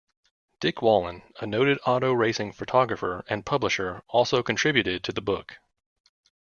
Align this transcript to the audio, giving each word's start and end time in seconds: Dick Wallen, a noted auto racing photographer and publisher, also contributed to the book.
Dick 0.59 0.81
Wallen, 0.81 1.21
a 1.41 1.45
noted 1.45 1.77
auto 1.85 2.11
racing 2.11 2.53
photographer 2.53 3.23
and 3.29 3.45
publisher, 3.45 4.01
also 4.07 4.41
contributed 4.41 5.03
to 5.03 5.11
the 5.11 5.21
book. 5.21 5.59